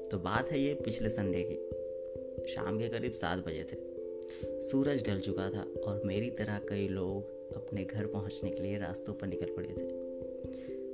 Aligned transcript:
तो 0.09 0.17
बात 0.17 0.51
है 0.51 0.59
ये 0.59 0.73
पिछले 0.73 1.09
संडे 1.09 1.47
की। 1.51 2.47
शाम 2.47 2.79
के 2.79 2.89
करीब 2.89 3.13
सात 3.13 3.39
बजे 3.39 3.63
थे। 3.63 4.01
सूरज 4.61 5.07
ढल 5.07 5.19
चुका 5.19 5.49
था 5.49 5.81
और 5.81 6.01
मेरी 6.05 6.29
तरह 6.29 6.61
कई 6.69 6.87
लोग 6.87 7.23
अपने 7.55 7.83
घर 7.83 8.05
पहुँचने 8.05 8.49
के 8.49 8.63
लिए 8.63 8.77
रास्तों 8.77 9.13
पर 9.13 9.27
निकल 9.27 9.45
पड़े 9.45 9.69
थे। 9.69 10.11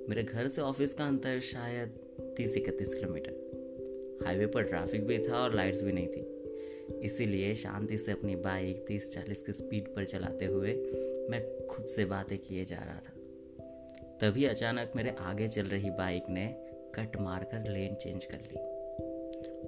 मेरे 0.10 0.24
घर 0.24 0.48
से 0.48 0.62
ऑफ़िस 0.62 0.94
का 0.94 1.05
अंतर 1.05 1.39
शायद 1.39 1.92
तीस 2.38 2.55
इकतीस 2.57 2.93
किलोमीटर। 2.93 4.25
हाईवे 4.25 4.45
पर 4.45 4.64
ट्रैफ़िक 4.64 5.05
भी 5.07 5.18
था 5.19 5.37
और 5.37 5.55
लाइट्स 5.55 5.83
भी 5.83 5.91
नहीं 5.91 6.07
थी। 6.07 7.01
इसीलिए 7.05 7.54
शांति 7.55 7.97
से 7.97 8.11
अपनी 8.11 8.36
बाइक 8.36 8.86
तीस 8.87 9.11
चालीस 9.11 9.41
की 9.41 9.54
स्पीड 9.54 9.87
पर 9.95 10.05
चलाते 10.05 10.45
हुए 10.45 10.73
मैं 11.29 11.42
खुद 11.68 11.86
से 11.86 12.05
बातें 12.05 12.37
किए 12.37 12.65
जा 12.65 12.78
रहा 12.78 13.00
था। 13.00 13.14
तभी 14.21 14.45
अचानक 14.45 14.92
मेरे 14.95 15.15
आगे 15.19 15.47
चल 15.47 15.65
रही 15.65 15.89
बाइक 15.89 16.29
ने 16.29 16.45
कट 16.95 17.19
मारकर 17.21 17.69
लेन 17.69 17.95
चेंज 17.95 18.25
कर 18.25 18.37
ली 18.37 18.59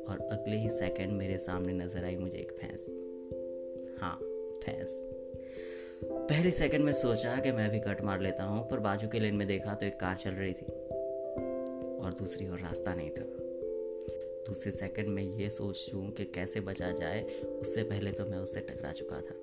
और 0.04 0.28
अगले 0.32 0.56
ही 0.56 0.70
सेकंड 0.70 1.12
मेरे 1.12 1.38
सामने 1.38 1.74
नज़र 1.74 2.04
आई 2.04 2.16
मुझे 2.16 2.38
एक 2.38 2.52
भैंस। 2.62 2.90
हाँ 4.02 4.18
भैंस। 4.66 5.00
पहले 6.04 6.52
सेकंड 6.52 6.86
में 6.86 6.94
सोचा 6.94 7.36
कि 7.36 7.52
मैं 7.52 7.70
भी 7.72 7.80
कट 7.80 8.02
मार 8.02 8.22
लेता 8.22 8.44
हूँ, 8.44 8.68
पर 8.70 8.80
बाजू 8.80 9.08
के 9.08 9.20
लेन 9.20 9.36
में 9.36 9.48
देखा 9.48 9.74
तो 9.74 9.86
एक 9.86 10.00
कार 10.00 10.16
चल 10.16 10.32
रही 10.32 10.54
थी। 10.54 10.66
और 12.00 12.14
दूसरी 12.14 12.50
ओर 12.50 12.60
रास्ता 12.60 12.96
नहीं 12.96 13.10
था। 13.10 13.24
दूसरे 14.48 14.72
सेकंड 14.72 15.08
में 15.08 15.24
ये 15.24 15.50
सोचूं 15.50 16.12
कि 16.12 16.26
कैसे 16.26 16.60
बचा 16.60 16.92
जाए, 16.92 17.24
उससे 17.42 17.84
पहले 17.84 18.12
तो 18.12 18.26
मैं 18.26 18.38
उससे 18.38 18.60
टकरा 18.60 18.92
चुका 18.92 19.22
था। 19.22 19.36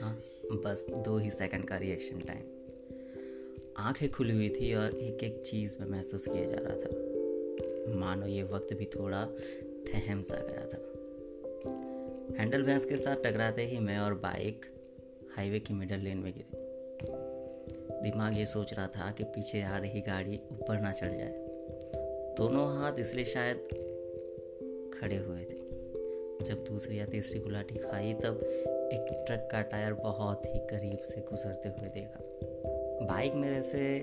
हाँ 0.00 0.22
बस 0.52 0.86
दो 0.90 1.18
ही 1.18 1.30
सेकंड 1.30 1.64
का 1.64 1.76
रिएक्शन 1.76 2.18
टाइम 2.18 2.42
आँखें 3.76 4.10
खुली 4.10 4.34
हुई 4.34 4.48
थी 4.48 4.74
और 4.74 4.94
एक 4.94 5.24
एक 5.24 5.42
चीज़ 5.46 5.78
में 5.80 5.88
महसूस 5.88 6.24
किया 6.28 6.44
जा 6.44 6.56
रहा 6.60 6.76
था। 6.76 7.14
मानो 7.94 8.26
ये 8.26 8.42
वक्त 8.42 8.74
भी 8.74 8.84
थोड़ा 8.84 9.28
ठहम 9.86 10.22
सा 10.22 10.36
गया 10.36 10.66
था। 10.66 10.94
हैंडल 12.38 12.62
भैंस 12.62 12.84
के 12.84 12.96
साथ 12.96 13.16
टकराते 13.16 13.62
ही 13.62 13.78
मैं 13.78 13.98
और 13.98 14.14
बाइक 14.14 14.66
हाईवे 15.36 15.60
की 15.60 15.74
मिडल 15.74 15.98
लेन 15.98 16.18
में 16.18 16.32
गिरे। 16.32 16.64
दिमाग 18.04 18.38
ये 18.38 18.46
सोच 18.46 18.74
रहा 18.74 18.86
था 18.86 19.10
कि 19.12 19.24
पीछे 19.24 19.62
आ 19.62 19.78
रही 19.78 20.00
गाड़ी 20.00 20.40
ऊपर 20.52 20.80
ना 20.80 20.92
चढ़ 20.92 21.12
जाए। 21.12 21.44
दोनों 22.36 22.78
हाथ 22.78 22.92
इसलिए 22.98 23.24
शायद 23.24 23.56
खड़े 24.94 25.16
हुए 25.16 25.40
थे। 25.40 25.64
जब 26.44 26.64
दूसरी 26.64 26.98
या 26.98 27.06
तीसरी 27.06 27.40
गुलाटी 27.40 27.74
खाई, 27.74 28.12
तब 28.14 28.40
एक 28.92 29.24
ट्रक 29.26 29.48
का 29.52 29.60
टायर 29.62 29.92
बहुत 29.92 30.42
ही 30.46 30.58
करीब 30.58 30.98
से 30.98 31.20
गुजरते 31.20 31.68
हुए 31.68 31.88
देखा। 31.88 32.20
बाइक 33.06 33.34
मेरे 33.34 33.62
से 33.62 34.00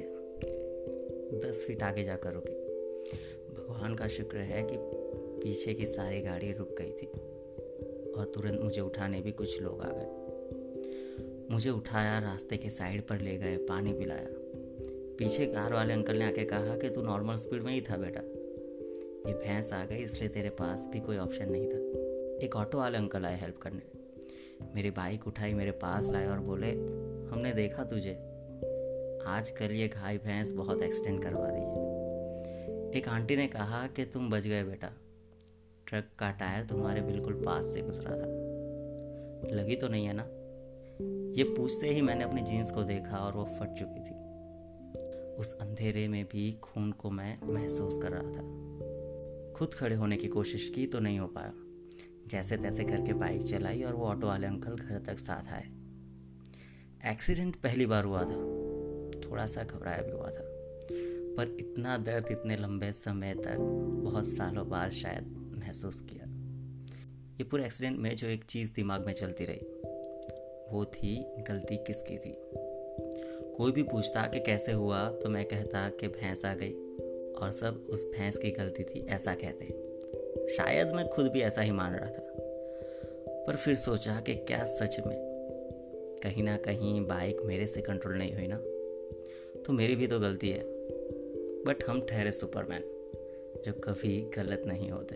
दस 1.40 1.66
फीट 1.68 1.84
आगे 1.84 2.04
जाकर 2.04 2.34
रुकी। 2.34 2.54
भगवान 3.54 3.96
का 3.96 4.08
शुक्र 4.08 4.38
है 4.38 4.64
कि 4.64 4.76
पीछे 5.44 5.74
की 5.74 5.86
सारी 5.86 6.22
गाड़ी 6.22 6.54
रुक 6.54 6.76
गई 6.78 6.92
थी 6.92 7.08
और 8.12 8.32
तुरंत 8.36 8.62
मुझे 8.62 8.82
उठाने 8.82 9.22
भी 9.22 9.32
कुछ 9.32 9.62
लोग 9.62 9.82
आ 9.82 9.90
गए। 9.92 10.21
मुझे 11.52 11.70
उठाया, 11.70 12.20
रास्ते 12.20 12.58
के 12.58 12.70
साइड 12.70 13.08
पर 13.08 13.20
ले 13.20 13.38
गए, 13.38 13.58
पानी 13.58 13.94
पिलाया। 13.94 14.28
पीछे 15.18 15.46
कार 15.46 15.74
वाले 15.74 15.94
अंकल 15.94 16.16
ने 16.16 16.26
आके 16.26 16.44
कहा 16.44 16.78
कि 16.78 16.90
तू 16.90 17.02
नॉर्मल 17.02 17.36
स्पीड 17.36 17.64
में 17.64 17.74
ही 17.74 17.82
था 17.82 17.98
बेटा। 17.98 18.22
ये 19.30 19.34
भैंस 19.34 19.74
आ 19.74 19.86
गई, 19.86 19.96
इसलिए 19.96 20.30
तेरे 20.30 20.50
पास 20.50 20.88
भी 20.92 21.00
कोई 21.00 21.18
ऑप्शन 21.18 21.52
नहीं 21.52 21.66
था। 21.66 21.78
एक 22.46 22.52
ऑटो 22.56 22.78
वाले 22.78 22.98
अंकल 22.98 23.26
आए 23.26 23.40
हेल्प 23.40 23.58
करने। 23.58 23.82
मेरी 24.76 24.92
बाइक 24.92 25.28
उठाई, 25.28 25.54
मेरे 25.54 25.72
पास 25.72 26.10
लाए 26.10 26.28
और 26.28 26.40
बोले, 26.40 26.72
हमने 27.32 27.52
देखा 27.52 27.84
तुझे। 27.84 28.14
आजकल 29.28 29.72
ये 29.72 29.88
घाई 29.88 30.18
भैंस 30.18 30.52
बहुत 30.52 30.84
एक्सीडेंट 30.84 31.24
करवा 31.24 31.48
रही 31.48 31.64
है। 31.64 31.82
एक 32.92 33.04
आंटी 33.08 33.36
ने 33.36 33.48
कहा 33.48 33.88
कि, 33.88 34.06
तुम 34.06 34.30
बच 34.30 34.48
गए 34.48 34.64
बेटा। 34.64 34.90
ट्रक 35.88 36.10
का 36.20 36.32
टायर 36.32 36.66
तुम्हारे 36.66 37.02
बिल्कुल 37.02 37.34
पास 37.34 37.66
से 37.66 37.82
गुजरा 37.82 38.12
था। 38.12 38.52
लगी 39.56 39.76
तो 39.76 39.88
नहीं 39.88 40.06
है 40.06 40.14
ना? 40.14 40.30
ये 41.38 41.44
पूछते 41.44 41.88
ही 41.88 42.02
मैंने 42.02 42.24
अपनी 42.24 42.42
जीन्स 42.42 42.72
को 42.72 42.84
देखा 42.84 43.18
और 43.18 43.34
वो 43.34 43.46
फट 43.46 43.74
चुकी 43.80 44.00
थी। 44.00 44.22
उस 45.36 45.54
अंधेरे 45.54 46.08
में 46.08 46.26
भी 46.26 46.52
खून 46.52 46.92
को 46.92 47.12
मैं 47.12 47.40
महसूस 47.44 47.98
कर 47.98 48.12
रहा 48.12 48.24
था। 48.24 48.72
खुद 49.54 49.74
खड़े 49.74 49.96
होने 49.96 50.18
की 50.18 50.28
कोशिश 50.28 50.70
की 50.70 50.88
तो 50.88 51.00
नहीं 51.00 51.20
हो 51.20 51.28
पाया। 51.28 51.54
जैसे 52.28 52.58
तैसे 52.58 52.84
करके 52.84 53.14
बाइक 53.14 53.44
चलाई 53.44 53.84
और 53.84 53.94
वो 53.94 54.06
ऑटो 54.06 54.28
वाले 54.28 54.48
अंकल 54.48 54.76
घर 54.76 55.00
तक 55.00 55.20
साथ 55.20 55.54
आए। 55.54 55.70
एक्सीडेंट 57.12 57.56
पहली 57.56 57.86
बार 57.86 58.04
हुआ 58.04 58.24
था। 58.24 58.36
थोड़ा 59.20 59.48
सा 59.48 59.64
घबराया 59.64 60.02
भी 60.02 60.12
हुआ 60.12 60.30
था। 60.30 60.52
पर 61.38 61.58
इतना 61.60 61.98
दर्द 61.98 62.26
इतने 62.32 62.58
लंबे 62.58 62.92
समय 62.92 63.34
तक 63.34 63.58
बहुत 64.04 64.30
सालों 64.30 64.70
बाद 64.70 64.92
शायद 64.92 65.56
महसूस 65.58 66.02
किया। 66.02 66.26
ये 67.34 67.44
पूरे 67.44 67.66
एक्सीडेंट 67.66 68.00
में 68.00 68.16
जो 68.16 68.28
एक 68.28 68.44
चीज़ 68.44 68.74
दिमाग 68.74 69.06
में 69.06 69.14
चलती 69.14 69.46
रही। 69.46 69.91
वो 70.72 70.86
थी, 70.86 71.26
गलती 71.48 71.78
किसकी 71.78 72.18
थी? 72.18 72.38
कोई 73.58 73.72
भी 73.72 73.84
पूछता 73.84 74.28
कि 74.28 74.40
कैसे 74.40 74.72
हुआ 74.72 75.12
तो 75.12 75.30
मैं 75.30 75.46
कहता 75.46 75.90
कि 75.90 76.08
भैंस 76.08 76.46
आ 76.46 76.56
गई। 76.56 76.74
और 77.32 77.52
सब 77.52 77.86
उस 77.90 78.06
भैंस 78.06 78.38
की 78.38 78.52
गलती 78.52 78.84
थी, 78.84 79.08
ऐसा 79.08 79.36
कहते 79.36 79.92
शायद 80.48 80.88
मैं 80.88 81.08
खुद 81.08 81.28
भी 81.28 81.42
ऐसा 81.42 81.62
ही 81.62 81.72
मान 81.72 81.96
रहा 81.96 82.10
था। 82.10 82.28
पर 83.48 83.56
फिर 83.56 83.76
सोचा 83.76 84.20
कि 84.20 84.36
क्या 84.36 84.66
सच 84.66 85.00
में? 85.08 85.32
कहीं 86.24 86.44
ना 86.44 86.58
कहीं 86.58 87.08
बाइक 87.08 87.42
मेरे 87.42 87.68
से 87.68 87.82
कंट्रोल 87.82 88.18
नहीं 88.18 88.34
हुई 88.34 88.48
ना। 88.48 88.58
तो 89.62 89.74
मेरी 89.74 89.96
भी 89.96 90.08
तो 90.08 90.20
गलती 90.20 90.50
है। 90.50 90.64
बट 91.66 91.84
हम 91.90 92.02
ठहरे 92.02 92.32
सुपरमैन 92.32 92.84
जो 93.66 93.74
कभी 93.74 94.30
गलत 94.36 94.64
नहीं 94.66 94.92
होते। 94.92 95.16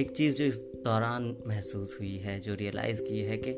एक 0.00 0.10
चीज़ 0.16 0.36
जो 0.36 0.44
इस 0.44 0.58
दौरान 0.58 1.36
महसूस 1.46 1.96
हुई 2.00 2.16
है, 2.16 2.40
जो 2.40 2.54
रियलाइज़ 2.54 3.02
की 3.02 3.20
है 3.20 3.36
कि 3.36 3.52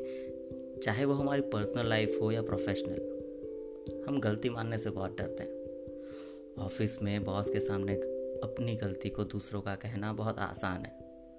चाहे 0.83 1.05
वो 1.05 1.13
हमारी 1.13 1.41
पर्सनल 1.41 1.89
लाइफ 1.89 2.17
हो 2.21 2.31
या 2.31 2.41
प्रोफेशनल 2.41 4.03
हम 4.07 4.19
गलती 4.19 4.49
मानने 4.49 4.77
से 4.77 4.89
बहुत 4.89 5.17
डरते 5.17 5.43
हैं। 5.43 6.65
ऑफ़िस 6.65 7.01
में 7.01 7.23
बॉस 7.23 7.49
के 7.49 7.59
सामने 7.59 7.93
अपनी 8.43 8.75
गलती 8.75 9.09
को 9.09 9.23
दूसरों 9.23 9.61
का 9.61 9.75
कहना 9.75 10.13
बहुत 10.13 10.39
आसान 10.39 10.85
है, 10.85 10.91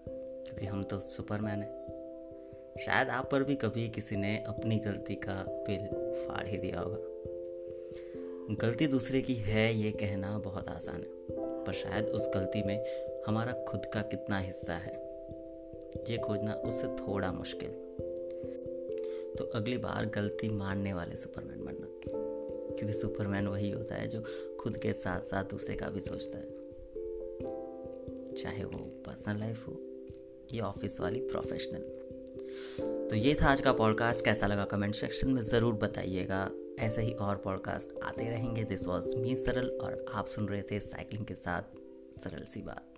क्योंकि 0.06 0.66
हम 0.66 0.82
तो 0.82 0.98
सुपरमैन 1.00 1.62
हैं। 1.62 2.76
शायद 2.80 3.08
आप 3.08 3.30
पर 3.30 3.44
भी 3.44 3.54
कभी 3.54 3.88
किसी 3.88 4.16
ने 4.16 4.36
अपनी 4.38 4.78
गलती 4.78 5.14
का 5.14 5.44
बिल 5.48 5.86
फाड़ 6.26 6.46
ही 6.46 6.58
दिया 6.58 6.80
होगा। 6.80 8.56
गलती 8.60 8.86
दूसरे 8.86 9.20
की 9.22 9.34
है, 9.34 9.74
ये 9.74 9.90
कहना 9.90 10.38
बहुत 10.38 10.68
आसान 10.68 10.96
है, 10.96 11.64
पर 11.64 11.72
शायद 11.72 12.06
उस 12.06 12.30
गलती 12.34 12.62
में 12.62 12.84
हमारा 13.26 13.52
खुद 13.64 13.86
का 13.86 14.02
कितना 14.02 14.38
हिस्सा 14.38 14.74
है, 14.74 14.94
ये 16.10 16.18
खोजना 16.18 16.54
उससे 16.54 16.88
थोड़ा 16.96 17.32
मुश्किल। 17.32 17.70
तो 19.38 19.44
अगली 19.44 19.76
बार 19.78 20.06
गलती 20.06 20.48
मानने 20.48 20.92
वाले 20.92 21.16
सुपरमैन 21.16 21.64
बनना। 21.64 21.86
क्योंकि 22.76 22.94
सुपरमैन 22.94 23.46
वही 23.46 23.70
होता 23.70 23.94
है 23.94 24.08
जो 24.08 24.22
खुद 24.60 24.76
के 24.76 24.92
साथ 24.92 25.20
साथ 25.20 25.44
दूसरे 25.44 25.74
का 25.74 25.88
भी 25.88 26.00
सोचता 26.00 26.38
है। 26.38 26.50
चाहे 28.34 28.64
वो 28.64 28.78
पर्सनल 29.06 29.40
लाइफ 29.40 29.68
हो 29.68 29.80
या 30.54 30.64
ऑफ़िस 30.64 31.00
वाली 31.00 31.20
प्रोफेशनल 31.20 31.80
तो 33.10 33.16
ये 33.16 33.34
था 33.34 33.48
आज 33.48 33.60
का 33.60 33.72
पॉडकास्ट 33.72 34.24
कैसा 34.24 34.46
लगा 34.46 34.64
कमेंट 34.64 34.94
सेक्शन 34.94 35.30
में 35.30 35.42
ज़रूर 35.42 35.74
बताइएगा। 35.74 36.50
ऐसे 36.78 37.02
ही 37.02 37.12
और 37.12 37.36
पॉडकास्ट 37.36 37.90
आते 38.02 38.28
रहेंगे। 38.30 38.64
दिस 38.64 38.86
वॉज़ 38.86 39.16
मी 39.16 39.36
सरल, 39.36 39.68
और 39.68 40.04
आप 40.12 40.26
सुन 40.26 40.48
रहे 40.48 40.62
थे 40.62 40.80
साइकिलिंग 40.80 41.26
के 41.26 41.34
साथ। 41.34 41.62
सरल 42.18 42.44
सी 42.44 42.62
बात। 42.62 42.88